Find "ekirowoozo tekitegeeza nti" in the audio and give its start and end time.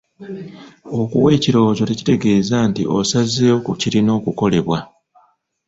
1.37-2.83